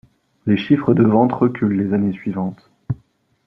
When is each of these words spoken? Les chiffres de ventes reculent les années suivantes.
Les 0.47 0.57
chiffres 0.57 0.95
de 0.95 1.03
ventes 1.03 1.31
reculent 1.31 1.73
les 1.77 1.93
années 1.93 2.13
suivantes. 2.17 2.71